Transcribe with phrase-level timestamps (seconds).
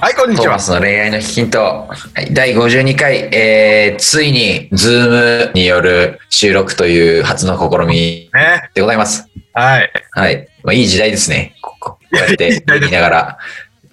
[0.00, 0.44] はい、こんにちは。
[0.44, 1.88] トーマスの恋愛のヒント、は
[2.24, 8.70] い、第52回、えー、ついにズームによる収録という初の試みね。
[8.74, 9.28] でございます。
[9.54, 9.90] はい。
[10.12, 11.56] はい、まあ、いい時代ですね。
[11.60, 13.38] こここうやって時代です言いながら。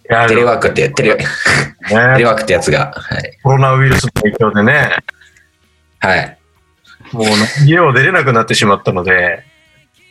[0.07, 2.93] やテレワークって テレテレね、ワークってやつが。
[2.95, 4.97] はい、コロナウイルスの影響でね、
[5.97, 6.37] はい。
[7.13, 7.27] もう
[7.65, 9.43] 家を出れなくなってしまったので、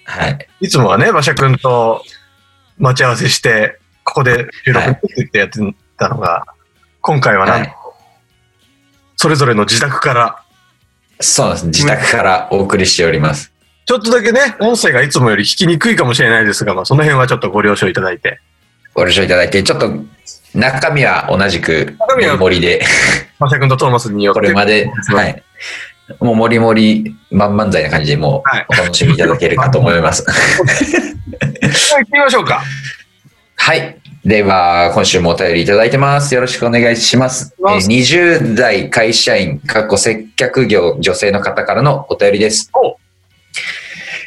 [0.06, 2.05] はい、いつもはね、馬車君と
[2.79, 5.48] 待ち合わせして、ここで収録って言ってや
[5.95, 6.45] ってたのが、
[7.01, 7.84] 今回はなんと、はい
[9.16, 10.43] それぞれの自宅から、
[11.20, 13.53] そうです自宅からお送りしております
[13.87, 18.41] ちょっとだけね、音声がいつもより聞きにくいかもしれないですが、まあ、その辺はちょっとご了承いただいて、
[18.92, 19.91] ご了承いただいてちょっと
[20.55, 22.83] 中身は同じく中身は盛りで
[23.41, 25.42] 馬車君とトーマスによって、これまで、はい。
[26.20, 30.22] もうもりもり万々歳な感じでもはいうお楽しみいただけるかと思います。
[30.28, 32.62] 行ってみましょうか。
[33.56, 33.98] はい。
[34.25, 36.34] では、今週もお便りいただいてます。
[36.34, 37.55] よろしくお願いします。
[37.58, 42.70] えー20代会社員、過去接客業女性の方からのお便りです。
[42.75, 42.97] お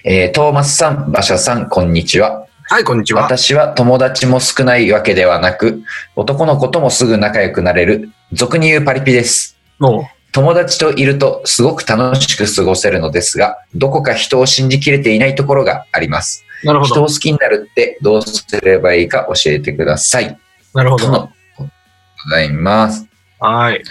[0.04, 2.45] えートーマスさん、馬車さん、こんにちは。
[2.66, 3.23] はい、こんにちは。
[3.23, 5.81] 私は友達も少ないわけではなく、
[6.16, 9.58] 男の子ともすぐ仲良くなれる、俗に言うパリピです。
[9.82, 16.44] お友達といるとすごく楽しく過ごせるのですが、どこか人を信じきれていないところがあります。
[16.64, 16.94] なるほど。
[16.94, 20.38] 人を好きになるってどうすればいいか教えてください。
[20.74, 21.06] なるほど。
[21.06, 23.08] とのございます。
[23.40, 23.84] はい。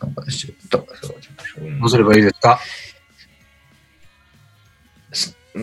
[0.00, 0.14] ど
[1.82, 2.60] うすればいいですか？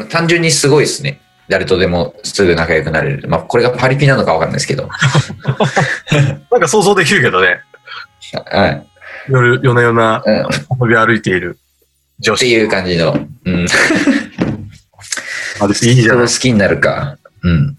[0.10, 1.22] 単純にすごいですね。
[1.50, 3.28] 誰とでもすぐ仲良くなれる。
[3.30, 4.90] まあ、これがパリピなのかわかんないですけど。
[6.52, 7.60] なんか想像できるけどね、
[8.52, 8.88] はい。
[9.30, 10.48] 夜夜な夜なうんっ
[10.82, 11.60] 遊び歩いている
[12.20, 12.40] 女子。
[12.40, 13.14] ていう感じの。
[13.46, 13.68] うん。
[15.60, 17.18] あれいいじゃない人を好きになるか。
[17.44, 17.78] うん。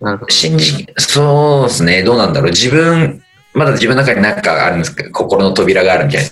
[0.00, 2.02] なるほど信じ、そうですね。
[2.02, 2.50] どうなんだろう。
[2.50, 3.22] 自分、
[3.54, 6.28] まだ自分の中に何かあるんですけど、心の扉があるみたいな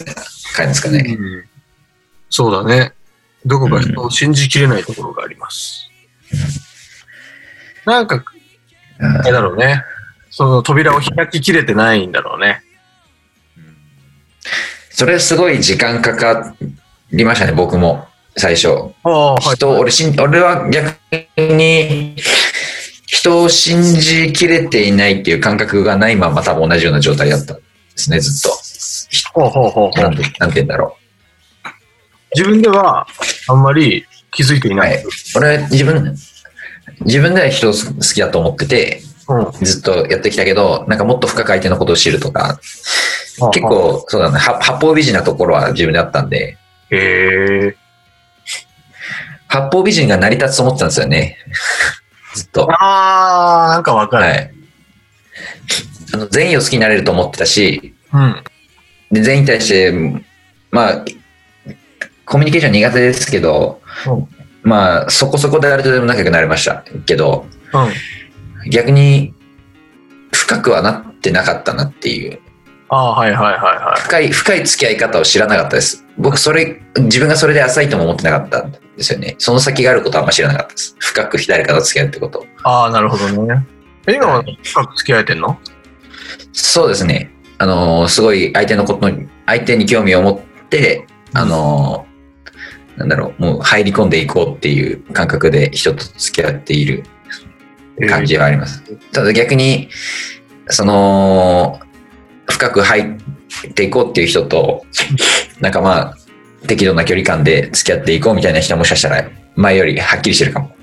[0.55, 1.17] 感じですかね。
[1.19, 1.49] うん
[2.31, 2.93] そうだね。
[3.47, 5.89] どこか人を信じきれないところがあります。
[7.87, 8.23] なんか、
[9.01, 9.83] あれだろうね。
[10.31, 12.63] その扉を開ききれてないんだろうね。
[14.91, 16.55] それすごい時間かか
[17.13, 18.07] りましたね、僕も。
[18.39, 18.69] 最初。
[19.03, 19.57] はい。
[19.57, 20.97] 人、俺しん、俺は逆
[21.37, 22.17] に、
[23.07, 27.63] 人を信じきれていないっていう感覚がないまま多分同じような状態だったんで
[27.97, 28.51] すね、ずっ
[29.33, 30.01] ほうほうほうと。
[30.03, 30.97] ほうんなて、なんて言うんだろ
[32.35, 33.07] 自分では
[33.49, 34.95] あんまり気づいていない。
[34.95, 35.09] はいう。
[35.37, 36.17] 俺、自分、
[37.01, 39.09] 自分では人を好きだと思ってて、うん
[39.63, 42.61] ずっとやってきたけど、なんかもっと深く相手のことを知るとか、
[43.53, 43.61] 結。
[43.61, 46.57] 構、そうだね、は八方美人なところは自分であったんで、
[46.91, 47.77] へえ。
[49.49, 51.37] 八方美人が成り立つと思ってたんですよね。
[52.35, 52.69] ずっと。
[52.71, 54.25] ああ、なんかわかる。
[54.25, 54.51] はい。
[56.15, 58.45] あの全員を好きになれると思ってたし、うん。
[59.11, 59.93] で全員に対して、
[60.71, 61.05] まあ、
[62.25, 64.29] コミュニケーション苦手ですけど、うん
[64.63, 68.71] まあ、そこそこで誰とでも仲良くなれましたけど、うん。
[68.71, 69.33] 逆に
[70.33, 72.39] 深くはなってなかったなっていう、
[72.91, 74.01] ああ、はいはいはいはい。
[74.01, 76.05] 深い、深い付き合い方を知らなかったです。
[76.19, 79.37] 僕、それ、自分がそれで浅いとも思ってなかったんですよね。
[79.39, 80.97] その先があることはあんま知らなかったです。
[80.99, 82.45] 深く誰かと付き合うってこと。
[82.65, 83.67] ああ、なるほどね。
[84.07, 85.59] え今は深く付き合えてんの？
[86.53, 87.31] そうですね。
[87.59, 97.05] あのーすごい相手のことに、相手に興味を持って、あのーなんだろう、もう入り込んでいこうっていう感覚で人と付き合っている
[98.09, 98.83] 感じはあります。
[99.13, 99.89] ただ逆に、
[100.67, 101.79] その、
[102.51, 103.18] 深く入っ
[103.75, 104.85] ていこうっていう人と、
[105.61, 106.17] なんかまあ、
[106.67, 109.25] 適度な距離感で付き合っていこうみたいな人はもしかしたら
[109.55, 110.75] 前よりはっきりしてるかも。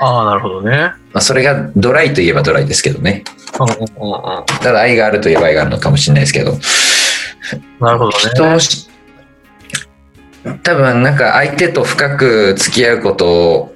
[0.00, 0.76] ああ、なるほどね。
[0.76, 3.24] まあ、それがドライといえばドライですけどね。
[3.58, 4.44] うんうんうんうん。
[4.46, 6.58] ただ愛があるといえば愛があるのかもしれないですけど、
[7.80, 8.16] なるほどね。
[8.34, 8.88] 人をし
[10.62, 13.74] 多分なんか相手と深く付き合うことを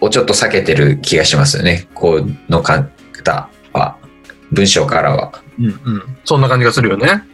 [0.00, 1.88] をちょっと避けてる気がしますよね。
[1.94, 3.96] こうの方は、
[4.50, 5.32] 文章からは。
[5.58, 6.16] うんうん。
[6.24, 7.24] そんな感じがするよね。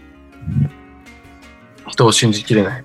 [1.88, 2.84] 人を信じきれない。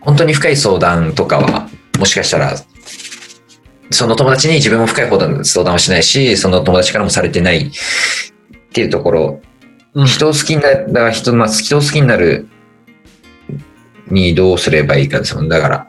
[0.00, 1.68] 本当に深い相談とかは、
[1.98, 2.54] もしかしたら、
[3.90, 7.70] その友達に自分も深いほど相談をしないし、その友達からもされてないっ
[8.72, 9.40] ていうところ、
[9.94, 12.48] うん人を好きになる、だから人,、まあ、人を好きになる
[14.08, 15.48] にどうすればいいかですもん。
[15.48, 15.88] だから、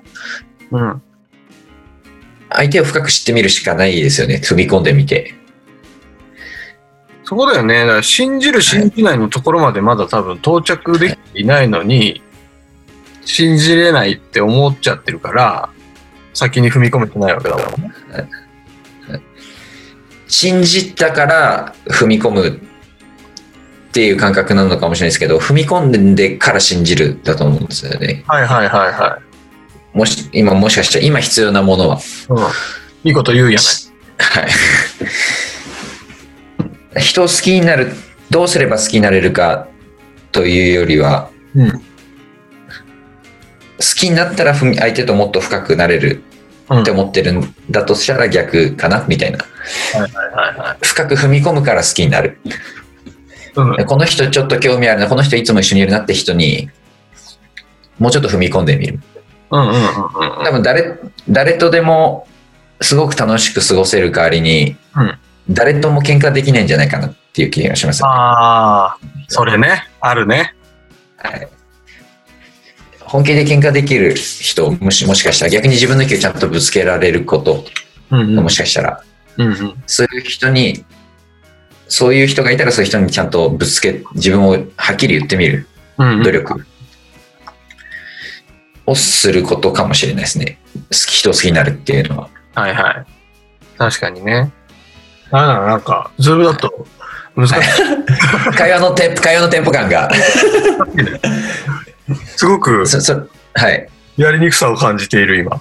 [0.72, 1.02] うん。
[2.50, 4.36] 相手を深く知ってみるしかないですよね。
[4.44, 5.34] 踏み込んでみて。
[7.26, 7.82] そこだよね。
[7.82, 12.22] だから信じる、信じないのところまでまだ多分到着できていないのに、
[13.26, 15.70] 信じれないって思っちゃってるから、
[16.34, 17.96] 先に踏み込めてないわけだもんね。
[20.28, 28.24] 信じたから踏み込むっていう感覚なのかもしれないですけど、踏み込んでから信じるだと思うんですよね。
[28.28, 29.20] はいはいはいは
[29.94, 31.98] もし、今もしかしたら今必要なものは。
[31.98, 32.00] い。
[32.30, 32.38] うん。
[33.06, 33.58] いいこと言うや
[34.18, 34.48] はい。
[37.00, 37.92] 人を好きになる、
[38.30, 39.68] どうすれば好きになれるか
[40.32, 41.30] というよりは。
[41.56, 41.72] うん。
[41.72, 41.80] 好
[43.96, 46.24] きになったら踏み相手ともっと深くなれる
[46.70, 46.82] うん。
[46.82, 49.40] って思ってるんだとしたら逆かなみたいな。
[50.82, 52.38] 深く踏み込むから好きになる。
[53.56, 53.86] うん。
[53.86, 56.70] この人ちょっと興味あるな、この人いつも一緒にいるなって人に、
[58.00, 59.00] もうちょっと踏み込んでみる。
[59.50, 60.98] 多分誰、
[61.30, 62.28] 誰とでも
[62.82, 65.20] すごく楽しく過ごせる代わりに、うん
[65.50, 68.04] 誰とも喧嘩できないんじゃないかなっていう気がします。
[68.04, 68.98] はああ、
[69.28, 69.88] それね。
[70.00, 70.56] あるね。
[71.24, 71.48] い、
[73.02, 77.66] 本気で喧嘩できる人もし、もしかしたら逆に自分の意見をちゃんとぶつけられること
[78.12, 79.04] うんもしかしたら、
[79.38, 79.84] うんうん。
[79.88, 80.86] そういう人に、
[81.88, 86.66] そういう人がいたらそういう人にちゃんとぶつけ、自分をはっきり言ってみるうんうん努力
[88.86, 90.60] をすることかもしれないですね。
[90.74, 92.30] 好き、人を好きになるっていうのは。
[92.54, 93.06] はいはい。
[93.78, 94.52] 確かにね。
[95.36, 96.88] あな、なんか、ズームだと
[97.36, 97.56] 難しい。
[98.56, 100.10] 会話のテンポ、会話のテンポ感が、
[102.38, 103.14] すごくそ、そ、
[103.54, 103.90] はい。
[104.16, 105.60] やりにくさを感じている今。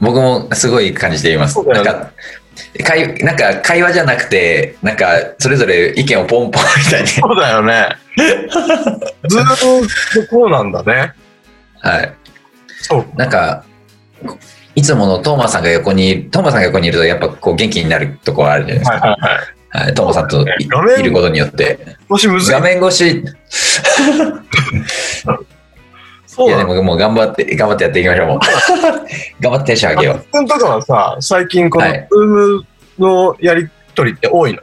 [0.00, 1.62] 僕もすごい感じています。
[1.68, 2.10] なんか、
[2.84, 5.06] 会なんか会話じゃなくて、なんか、
[5.38, 7.08] それぞれ意見をポンポンみたいに。
[7.08, 7.88] そうだよね。
[9.28, 11.12] ズームでこうなんだね。
[11.80, 12.12] はい。
[12.80, 13.06] そう。
[13.16, 13.64] なんか、
[14.74, 18.96] いつものトーマさんが横に、トーマさんが横にいると、やっぱこう元気になるところあるじゃないですか。
[18.96, 19.40] はいはいは
[19.82, 19.84] い。
[19.86, 20.44] はい、トーマさんと
[20.98, 21.96] いることによって。
[22.08, 22.60] もしむずい画。
[22.60, 23.24] 面越し、いやで
[26.26, 26.64] そうだね。
[26.64, 28.26] ももう頑張って、頑張ってやっていきましょう。
[28.26, 28.38] もう
[29.40, 30.24] 頑張ってテンション上げよう。
[30.32, 32.66] 君とかはさ、最近このはいズーム
[32.98, 34.60] のやりとりって多いの？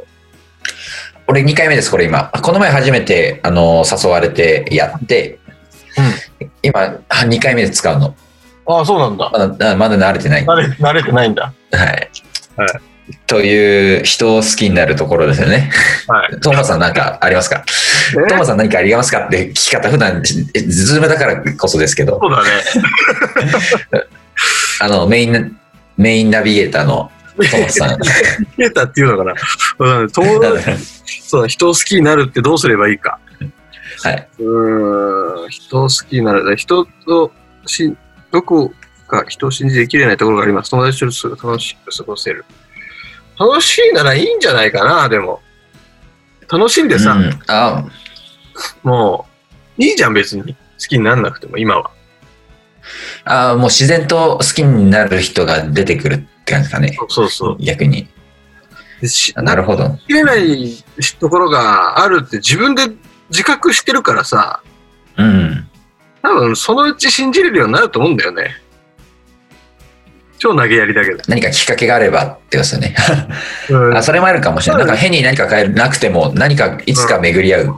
[1.28, 2.30] 俺2回目です、これ今。
[2.42, 5.40] この前初めて、あの誘われてやって、
[6.62, 8.16] 今、2回目で使うの。
[8.68, 9.30] ああ、そうなんだ。
[9.32, 10.46] まだ、まだ慣れてない。
[10.46, 11.54] 慣れ、慣れてないんだ。
[11.72, 12.10] はい。
[12.58, 12.68] は
[13.28, 15.72] という人を好きになるところですよね。
[16.08, 16.40] はい。
[16.40, 17.64] トーマさんなんかありますか？
[18.30, 19.26] トーマさん何かありますか？
[19.26, 20.22] って聞き方普段、
[20.54, 22.50] えズームだからこそですけど、そうだね。
[24.82, 25.58] あの、メイン、
[25.98, 28.00] メインナビゲーターのトーマスさん。
[28.58, 29.34] 見えたっていうのかな？
[30.10, 30.52] そうだ、
[31.48, 33.20] 人を好きになるってどうすればいいか。
[34.04, 34.28] はい。
[34.40, 36.56] うーん、人を好きになる。
[36.56, 37.32] 人と
[37.66, 37.94] し、
[38.32, 38.74] どこ
[39.08, 40.72] か人を信じてきれないところがあります。
[40.72, 42.46] 友達と楽しく過ごせる。
[43.40, 45.42] 楽しいならいいんじゃないかな、でも。
[46.52, 47.86] 楽しんでさ、うん、あ
[48.84, 49.26] も
[49.78, 50.54] う、いいじゃん、別に。
[50.54, 50.58] 好
[50.90, 51.92] きにならなくても、今は。
[53.26, 56.98] あ、もう自然と好きになる人が出てくるって感じですかね。
[57.10, 57.58] そうそう。
[57.60, 58.08] 逆に。
[59.36, 59.98] なるほど。
[60.08, 60.84] きれない
[61.20, 62.84] ところがあるって自分で
[63.30, 64.62] 自覚してるからさ、
[65.18, 65.70] うん。
[66.22, 68.56] 多分そのうち信じれるようになると思うんだよね。
[70.42, 71.22] 超投げやりだけど。
[71.28, 72.96] 何かきっかけがあればってことですよね。
[73.70, 74.86] うんあ、それもあるかもしれない。
[74.86, 77.76] なんか変に何か変えるなくても、何かいつか巡り合う。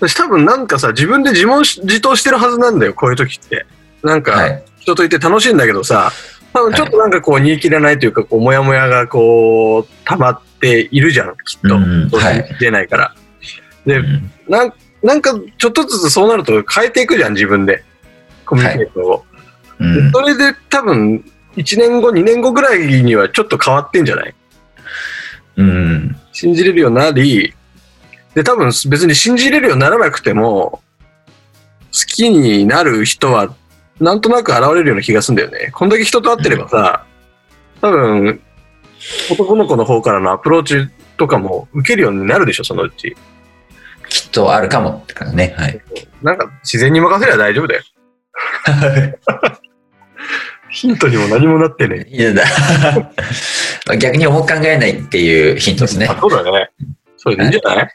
[0.00, 3.66] 私多分なんかさ、自分で自問し自答してるはずなんだよ、こういう時って。
[4.02, 4.62] なんはか、い。
[4.80, 6.10] 人といて楽しいんだけどさ、
[6.54, 11.76] 多分ちょっとなんかこう、煮え切らないというか、こう、もやもやがこう、溜まっているじゃん、きっと。
[11.76, 13.14] うんどうはい出ないから。
[13.84, 14.72] で、うんなん
[15.02, 17.84] なんか、ちょっとずつそうなると変えていくじゃん、自分で。
[18.44, 19.24] コミュニケーションを。
[19.78, 21.24] うんそれで多分、
[21.56, 24.34] 1年後、2年後ぐらいにはちょっと変わってんじゃない？
[25.56, 26.16] うん。
[26.32, 27.54] 信じれるようになり、
[28.34, 30.82] で、多分別に信じれるようにならなくても、
[31.92, 33.54] 好きになる人は、
[34.00, 35.70] なんとなく現れるような気がするんだよね。
[35.72, 37.06] こんだけ人と会ってればさ、
[37.80, 38.40] 多分、
[39.30, 43.16] 男の子の方からのアプローチとかも受けるようになるでしょ、そのうち。
[44.16, 45.54] きっとあるかもって感じね。
[45.58, 45.78] はい。
[46.22, 47.82] なんか自然に任せれば大丈夫だよ。
[50.70, 52.06] ヒントにも何もなってね。
[52.08, 52.44] いやだ
[53.98, 56.18] 逆に重く考えないっていうヒントですねあ。
[56.18, 56.70] そうだね。
[57.18, 57.88] それでいいんじゃない、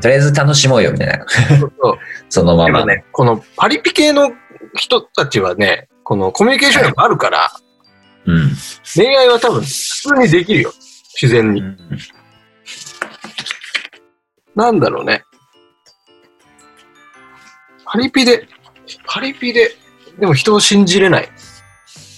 [0.00, 1.26] とりあえず楽しもうよみたいな。
[1.28, 1.98] そうそう
[2.30, 2.86] そのまま。
[2.86, 4.32] ね、このパリピ系の
[4.74, 7.52] 人たちはね、このコミュニケーション力あるから、
[8.24, 8.50] うん。
[8.94, 10.72] 恋愛は多分普通にできるよ。
[11.20, 11.62] 自然に。
[14.56, 15.22] なんだろうね。
[17.84, 18.48] パリピで
[19.06, 19.70] パリピで、
[20.18, 21.28] でも人を信じれない。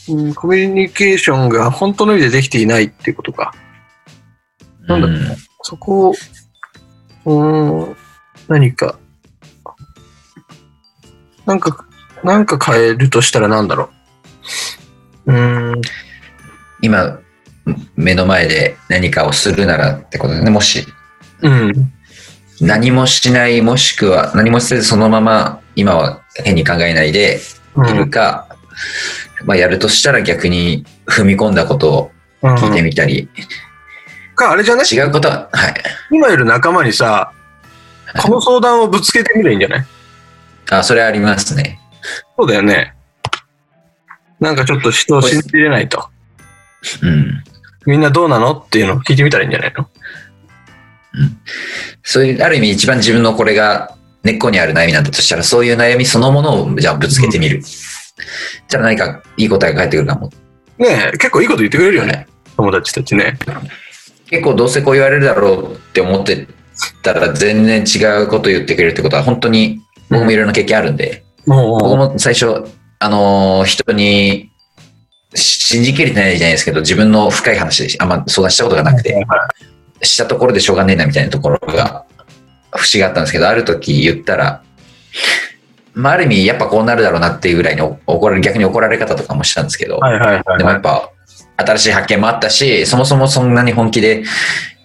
[0.09, 3.53] うん、コミュニケーションが本当の意味でできていないっていうことか。
[4.87, 5.17] なんだうん
[5.63, 6.15] そこを、
[7.27, 7.97] うーん、
[8.47, 8.99] 何か、
[11.45, 11.87] なんか、
[12.25, 13.91] なんか変えるとしたらなんだろ
[15.27, 15.33] う。
[15.33, 15.83] うーん、
[16.81, 17.19] 今、
[17.97, 20.51] 目の前で何かをするならってことですね。
[20.51, 20.87] もし、
[21.43, 21.93] うん、
[22.61, 27.41] 何もしない、もしくは何もせずそのまま今は変に考えないで
[27.77, 27.89] うん。
[27.89, 28.49] いるか、
[29.45, 32.11] まあやるとしたら逆に踏み込んだことを
[32.43, 33.29] うん聞いてみたり、
[34.35, 34.87] か、あれじゃない？
[34.87, 35.75] 違うことは、はい。
[36.11, 37.33] 今いる仲間にさ、
[38.23, 39.87] この相談をぶつけてみればいいんじゃない？
[40.71, 41.81] あ、それありますね。
[42.37, 42.95] そうだよね。
[44.39, 46.09] なんかちょっと人を信じれないと。
[47.03, 47.43] うん。
[47.87, 48.53] みんなどうなの？
[48.53, 49.89] っていうのを聞いてみたらいいんじゃないの？
[52.03, 57.63] そういう、ある意味一番自分のこれが根っこにある悩みなんだとしたら、そういう悩みそのものをじゃあぶつけてみる。
[57.63, 60.31] じゃあ何かいい答えが返ってくるかも。
[60.79, 62.27] ねえ、結構いいこと言ってくれるよね。
[62.57, 63.39] 友達たちね。
[64.31, 66.47] 結構どうせこう言われるだろうって思って
[67.03, 72.65] たら全然違うこと言ってくれるってことは本当に僕もいろいろな経験あるんで、僕もも最初、
[72.99, 74.51] あのー人に
[75.35, 79.15] 信じきれてないじゃないですけど、自分の深い話であんま相談したことがなくて、
[80.03, 82.05] したところでしょうがねえなみたいなところが、
[82.73, 84.63] 節があったんですけど、ある時言ったら、
[85.95, 90.01] まあ、ある意味やっぱこうなるだろうなっていうぐらいにお怒られ、逆に怒られ方とかもしたんですけど。
[90.59, 91.11] でもやっぱ
[91.57, 94.23] 新しい発見もあったし、そもそもそんなに本気で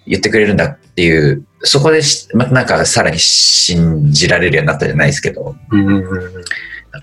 [0.06, 5.54] 言ってくれるんだっていう、そこでしまたなんかさらに信じられるようになったじゃないですけど、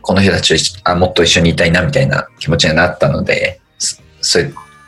[0.01, 3.61] この人たちあもっと一緒にいたいなみたいな気持ちになったので、
[4.21, 4.39] そ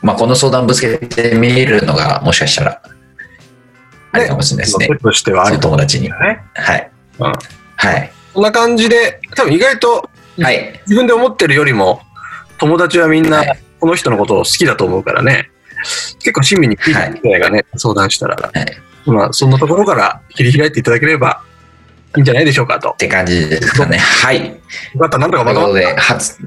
[0.02, 2.82] まあ、この相談ぶつけてみるのがもしかしたら
[4.14, 4.88] ありかもしれないですね。
[4.88, 6.10] 手としてはあそりとの友達に。
[6.10, 6.14] ね。
[6.54, 6.92] はい。
[7.20, 7.34] うん
[7.76, 8.12] はい。
[8.34, 10.82] そんな感じで、多分意外とはい。
[10.86, 12.02] 自分で思ってるよりも、
[12.58, 15.52] 友達はみんなはいこの人のことを好きだと思うからね。
[16.20, 18.38] 結構親身に聞いてがね、相談したら。
[18.38, 18.78] はい。
[19.06, 21.44] まあ、そんなところから切り開いていただければ
[22.16, 22.96] いいんじゃないでしょうかとっ。
[22.96, 23.98] て感じですかね。
[23.98, 24.48] はい。
[24.48, 26.38] よかった、なんとかままということで、初、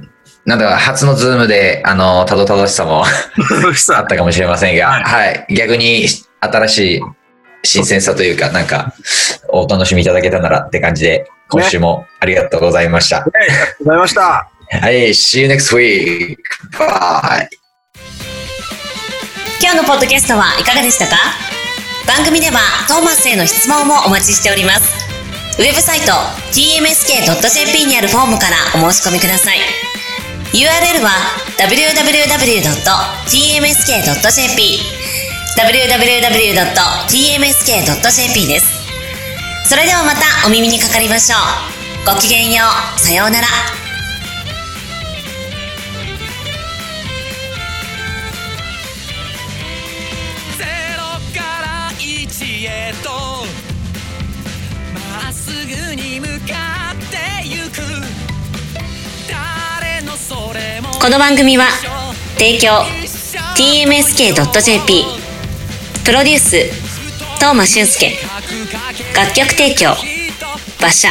[0.46, 5.46] なんだか初のズームで、あの、たどたどしさも あったかもしれませんが、はいはい。
[5.54, 6.08] 逆に
[6.40, 7.00] 新しい
[7.63, 8.95] 新鮮さというか、なんか、
[9.49, 13.19] お楽しみいただけたならって感じで、今週もありがとうございました。
[13.19, 14.21] ありがとうございました。
[14.81, 15.09] はい。
[15.11, 16.37] See you next week.
[16.79, 17.49] Bye.
[19.61, 21.17] 今日のポッドキャストはいかがでしたか？
[22.07, 24.95] 番組ではトーマスへの質問もお待ちしております
[25.59, 26.13] ウェブサイト
[26.55, 29.59] tmsk.jp にあるフォームからお申し込みください
[30.53, 31.11] URL は
[33.67, 34.79] www.tmsk.jp
[35.57, 35.97] www.tmsk.jp
[38.47, 38.67] です。
[39.69, 41.37] それではまたお耳にかかりましょ
[42.05, 42.07] う。
[42.07, 42.63] ごきげんよ
[42.97, 43.01] う。
[43.01, 43.47] さようなら。
[61.01, 61.67] この番組は
[62.37, 62.85] 提供
[63.57, 65.25] tmsk.jp
[66.07, 66.57] プロデュース
[67.35, 68.13] 東間俊介。
[69.17, 69.89] 楽曲提供
[70.79, 71.09] 馬車。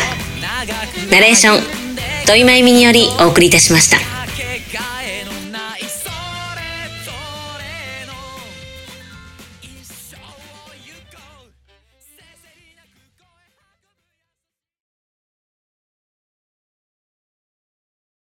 [1.12, 1.64] ナレーション
[2.26, 4.15] 土井真由美によりお送りいたしました。